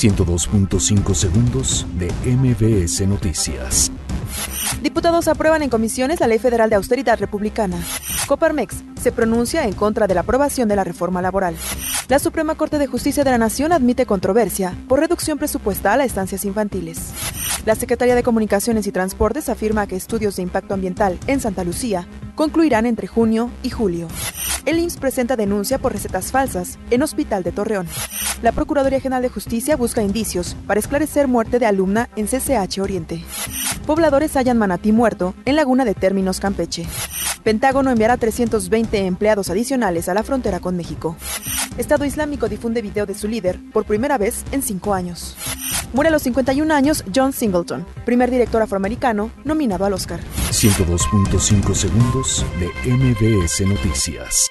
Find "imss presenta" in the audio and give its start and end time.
24.78-25.36